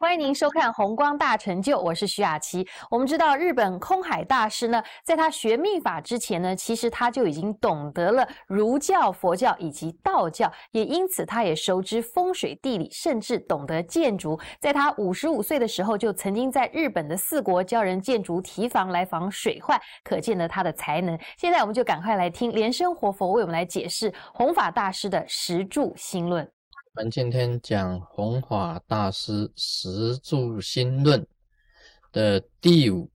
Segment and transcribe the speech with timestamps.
[0.00, 2.66] 欢迎您收看《红光大成就》，我是徐雅琪。
[2.90, 14.38] 我们知道日本空海大师呢，在他学密法之前呢，其实他就已经懂得了儒教、佛教以及道教，也因此他也熟知风水地理，甚至懂得建筑。
[14.58, 21.18] 在他五十五岁的时候，就曾经在日本的四国教人建筑提防来防水患，可见了他的才能。
[21.36, 26.53] 现在我们就赶快来听莲生活佛为我们来解释弘法大师的十住心论。
[26.96, 31.26] 我们今天讲弘法大师十住心论
[32.12, 33.10] 的第五，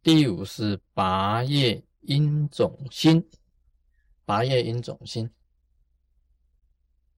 [0.00, 3.28] 第五是八叶因种心，
[4.24, 5.28] 八叶因种心。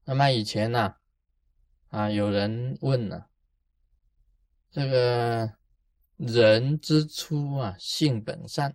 [0.07, 0.95] 那么以前呢，
[1.89, 3.27] 啊，有人问呢，
[4.71, 5.53] 这个
[6.17, 8.75] 人之初啊，性本善，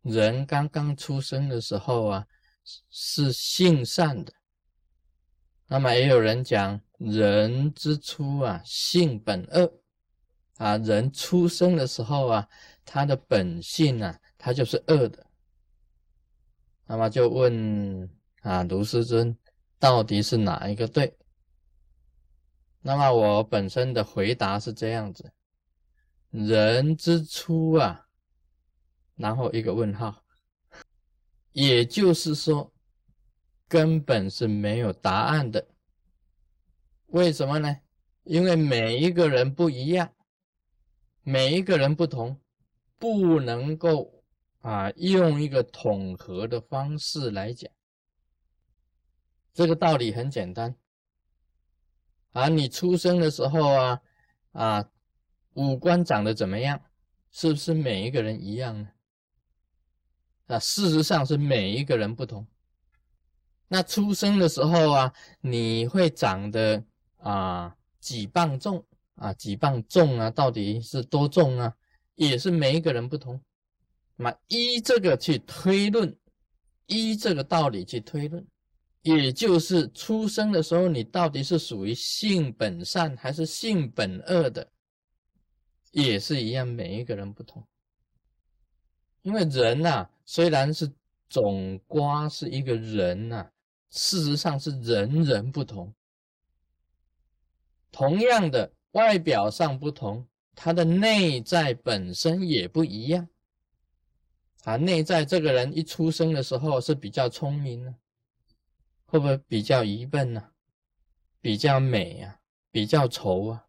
[0.00, 2.26] 人刚刚出生的时候啊，
[2.90, 4.32] 是性善的。
[5.72, 9.72] 那么也有人讲，人之初啊，性本恶
[10.58, 12.46] 啊，人出生的时候啊，
[12.84, 15.26] 他的本性啊，他就是恶的。
[16.84, 18.06] 那么就问
[18.42, 19.34] 啊，卢师尊，
[19.78, 21.16] 到底是哪一个对？
[22.82, 25.32] 那么我本身的回答是这样子：
[26.28, 28.08] 人之初啊，
[29.16, 30.22] 然后一个问号，
[31.52, 32.70] 也就是说。
[33.72, 35.66] 根本是没有答案的，
[37.06, 37.80] 为什么呢？
[38.24, 40.12] 因为每一个人不一样，
[41.22, 42.38] 每一个人不同，
[42.98, 44.22] 不能够
[44.60, 47.72] 啊用一个统合的方式来讲。
[49.54, 50.76] 这个道理很简单，
[52.32, 54.02] 啊，你出生的时候啊
[54.52, 54.90] 啊
[55.54, 56.78] 五官长得怎么样？
[57.30, 58.90] 是不是每一个人一样呢？
[60.48, 62.46] 啊，事实上是每一个人不同。
[63.72, 66.84] 那出生的时候啊，你会长得
[67.16, 68.84] 啊几磅重
[69.14, 71.74] 啊几磅重啊，到底是多重啊？
[72.14, 73.40] 也是每一个人不同。
[74.16, 76.14] 那么依这个去推论，
[76.84, 78.46] 依这个道理去推论，
[79.00, 84.70] 也就是出生的时候你到底是属于性本善还是性本恶的，
[85.92, 87.66] 也是一样，每一个人不同。
[89.22, 90.92] 因为人呐，虽然是
[91.30, 93.48] 总瓜是一个人呐。
[93.92, 95.94] 事实上是人人不同，
[97.90, 103.28] 同样的外表上不同，他的内在本身也不一样。
[104.64, 107.94] 啊，内在这个人一出生的时候是比较聪明呢，
[109.04, 110.50] 会不会比较愚笨呢？
[111.42, 113.66] 比较美啊，比较丑啊，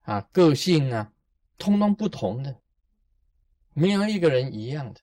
[0.00, 1.12] 啊，个性啊，
[1.58, 2.60] 通通不同的，
[3.72, 5.00] 没有一个人一样的，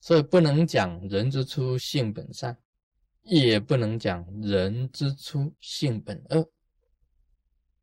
[0.00, 2.56] 所以不能讲人之初性本善。
[3.22, 6.50] 也不能讲人之初性本恶，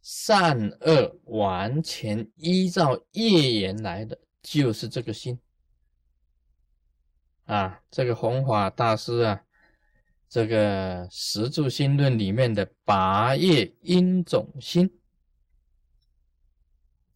[0.01, 5.39] 善恶完全依照业缘来的，就是这个心
[7.45, 7.81] 啊。
[7.91, 9.45] 这个弘法大师啊，
[10.27, 14.99] 这个十住心论里面的八业因种心，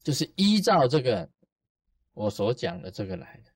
[0.03, 1.29] 就是依照这个
[2.13, 3.51] 我所讲的这个来的，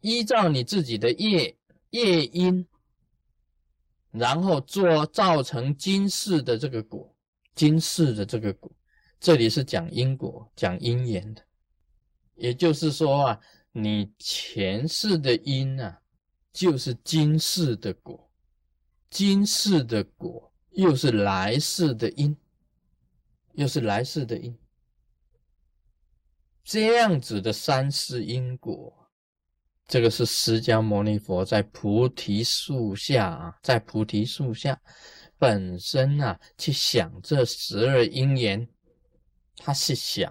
[0.00, 1.56] 依照你自己的业。
[1.90, 2.66] 业因，
[4.10, 7.14] 然后做造成今世的这个果，
[7.54, 8.70] 今世的这个果，
[9.18, 11.42] 这里是讲因果，讲因缘的。
[12.34, 13.40] 也就是说啊，
[13.72, 16.00] 你前世的因啊，
[16.52, 18.30] 就是今世的果，
[19.10, 22.36] 今世的果又是来世的因，
[23.54, 24.56] 又是来世的因，
[26.62, 29.07] 这样子的三世因果。
[29.88, 34.78] 这个是释迦牟尼佛在菩提树下啊，在菩提树下
[35.38, 38.68] 本身啊，去想这十二因缘，
[39.56, 40.30] 他是想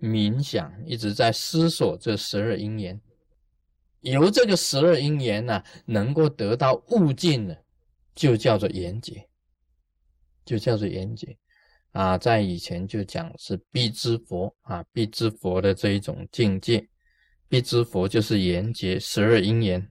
[0.00, 2.98] 冥想，一直在思索这十二因缘，
[4.00, 7.64] 由这个十二因缘呢，能够得到悟境的，
[8.14, 9.28] 就叫做缘觉，
[10.46, 11.36] 就叫做缘觉
[11.90, 16.88] 啊，在以前就讲是必知佛啊，必知佛的这一种境界。
[17.48, 19.90] 必知佛就是缘觉十二因缘。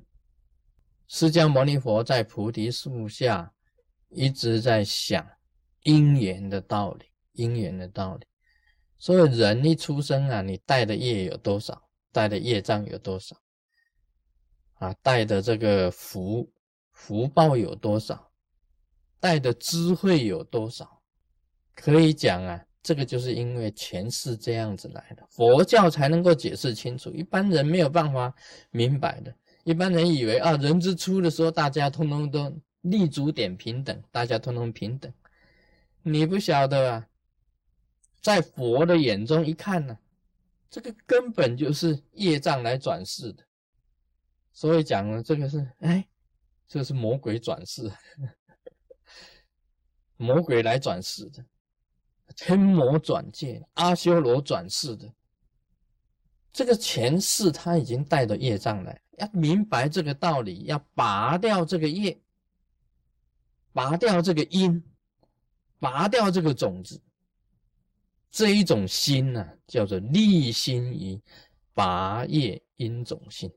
[1.07, 3.53] 释迦牟尼佛在菩提树下
[4.09, 5.27] 一直在想
[5.83, 8.27] 因缘的道理，因缘的道理。
[8.99, 13.35] 所以人一出生啊，你带的业有多少，带的业障有多少
[14.75, 14.93] 啊？
[15.01, 16.51] 带的这个福
[16.91, 18.31] 福报有多少，
[19.19, 21.01] 带的智慧有多少？
[21.73, 22.66] 可以讲啊。
[22.87, 28.33] 这个就是因为前世这样子来的，佛教才能够解释清楚，一般人没有办法
[28.71, 29.35] 明白的。
[29.65, 35.11] 一般人以为啊，人之初的时候，大家通通都立足点平等，大家通通平等。
[36.01, 37.07] 你不晓得啊，
[38.21, 39.99] 在佛的眼中一看呢，
[40.69, 43.43] 这个根本就是业障来转世的，
[44.53, 46.07] 所以讲了这个是，哎，
[46.69, 47.91] 这是魔鬼转世，
[50.15, 51.43] 魔鬼来转世的，
[52.37, 55.11] 天魔转界，阿修罗转世的。
[56.53, 62.17] 这个前世他已经带着业障来，要明白这个道理，要拔掉这个业，
[63.73, 64.81] 拔掉这个因，
[65.79, 67.01] 拔掉这个种子，
[68.31, 71.19] 这一种心呢，叫做立心于
[71.73, 73.51] 拔业因种心。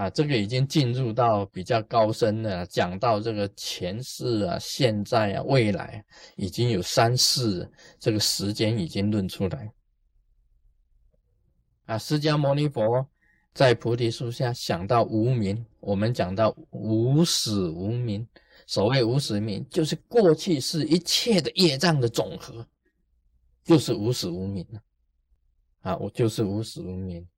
[0.00, 6.02] 啊，这个已经进入到比较高深的，讲到这个前世啊、现在啊、未来，
[6.36, 9.70] 已经有三世，这个时间已经论出来。
[11.84, 13.06] 啊，释迦牟尼佛
[13.52, 18.26] 在菩提树下想到无名，我们讲到无始无明。
[18.66, 22.66] 所谓无始明，就是过去是一切的业障的总和，
[23.64, 24.80] 就是无始无明了。
[25.80, 27.28] 啊，我就是无始无明。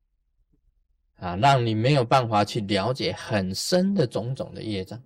[1.23, 5.01] 啊，让你没有办法去了解很深的种种的业障。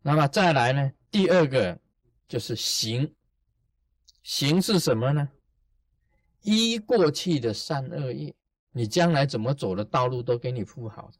[0.00, 0.92] 那么再来呢？
[1.10, 1.76] 第二个
[2.28, 3.12] 就是行。
[4.22, 5.28] 行是什么呢？
[6.42, 8.32] 依过去的善恶业。
[8.72, 11.10] 你将来怎么走的道路都给你铺好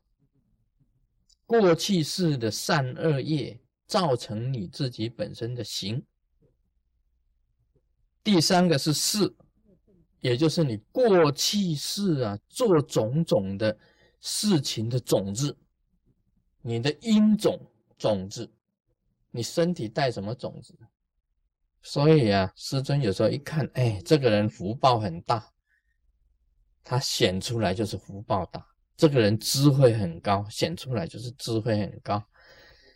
[1.45, 6.01] 过去式的善恶业造成你自己本身的行。
[8.23, 9.35] 第三个是事，
[10.21, 13.77] 也就是你过去式啊做种种的
[14.21, 15.57] 事情的种子，
[16.63, 17.59] 你的因种
[17.99, 18.51] 种子，
[19.31, 20.79] 你身体带什么种子？
[21.83, 25.51] 所以啊，师尊有时候一看，哎，这个人福报很大。
[26.83, 32.23] 他显出来就是福报大，这个人智慧很高，显出来就是智慧很高。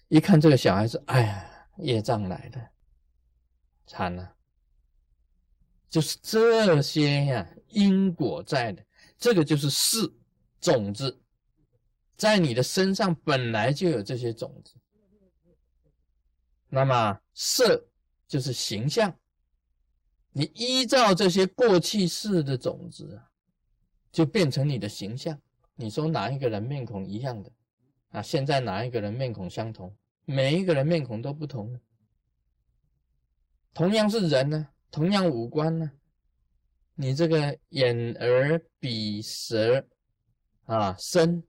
[0.08, 2.70] 一看这个小孩子，哎呀，业障来了，
[3.86, 4.34] 惨了，
[5.88, 8.84] 就是这些呀，因果在的，
[9.16, 10.00] 这个就是事
[10.64, 11.20] 种子，
[12.16, 14.74] 在你的身上本来就有这些种子。
[16.68, 17.88] 那么色
[18.26, 19.14] 就是形象，
[20.32, 23.20] 你依照这些过去式的种子。
[24.14, 25.36] 就变成你的形象。
[25.74, 27.50] 你说哪一个人面孔一样的
[28.10, 28.22] 啊？
[28.22, 29.92] 现在哪一个人面孔相同？
[30.24, 31.80] 每一个人面孔都不同。
[33.72, 35.90] 同样是人呢，同样五官呢，
[36.94, 39.84] 你这个眼、耳、鼻、舌
[40.66, 41.42] 啊、身，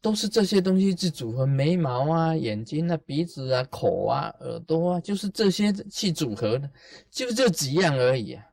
[0.00, 1.46] 都是这些东西去组合。
[1.46, 6.70] 眉毛啊、眼睛啊、鼻子啊、口啊、耳朵啊，就是这些去组合的，
[7.10, 8.46] 就这几样而已啊。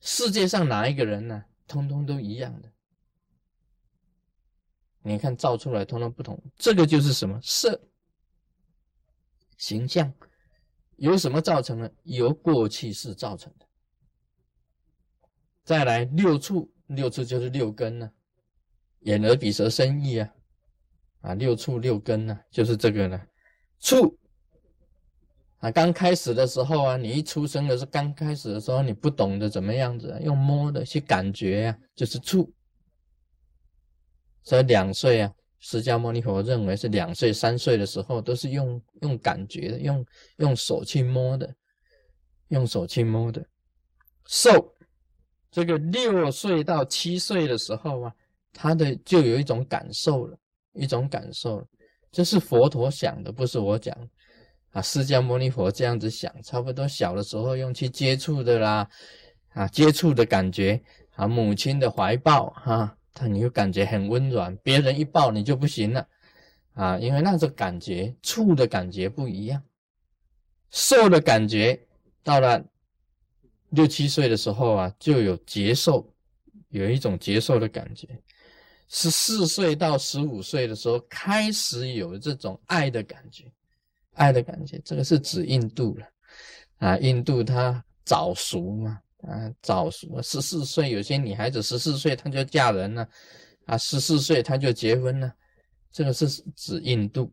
[0.00, 1.44] 世界上哪一个人呢？
[1.68, 2.70] 通通都一样的，
[5.02, 7.80] 你看造出来通通不同，这个就是什么色
[9.58, 10.14] 形象，
[10.94, 11.92] 由什么造成的？
[12.04, 13.66] 由过去式造成的。
[15.64, 18.12] 再来六处，六处就是六根呢，
[19.00, 20.34] 眼耳鼻舌身意啊，
[21.20, 23.20] 啊六畜六根呢，就是这个呢，
[23.78, 24.18] 畜。
[25.58, 32.52] 啊，刚开始的时候啊，你一出生的时候，刚开始的时候，你不懂得怎么样子，用摸的去感觉呀，就是触。
[34.42, 40.06] 所以两岁啊，释迦牟尼佛认为是两岁、三岁的时候，都是用用感觉的，用
[40.36, 41.52] 用手去摸的，
[42.48, 43.44] 用手去摸的。
[44.26, 44.74] 受
[45.50, 48.14] 这个六岁到七岁的时候啊，
[48.58, 50.38] 他的就有一种感受了，
[50.72, 51.62] 一种感受，
[52.10, 53.94] 这是佛陀想的，不是我讲。
[54.70, 58.88] 啊，释迦牟尼佛这样子想，差不多小的时候用去接触的啦，
[59.54, 60.82] 啊，接触的感觉，
[61.14, 66.06] 啊，母亲的怀抱，哈，他你就感觉很温暖，别人一抱你就不行了，
[66.74, 69.62] 啊，因为那种感觉，触的感觉不一样，
[70.70, 71.86] 受的感觉，
[72.22, 72.62] 到了
[73.70, 76.12] 六七岁的时候啊，就有接受，
[76.68, 78.06] 有一种接受的感觉，
[78.88, 83.44] 十四岁到十五岁的时候，开始有这种爱的感觉。
[84.12, 86.06] 爱的感觉，这个是指印度了
[86.78, 86.96] 啊！
[86.96, 93.06] 印度它早熟嘛，啊，早熟，十四岁有些女孩子十四岁她就嫁人了，
[93.66, 95.30] 啊，十四岁她就结婚了，
[95.92, 97.30] 这个是指印度。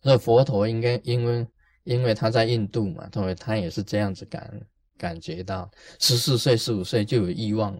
[0.00, 1.46] 那佛陀应该因为
[1.84, 4.60] 因为他在印度嘛，他他也是这样子感
[4.96, 7.78] 感觉到，十四岁十五岁就有欲望，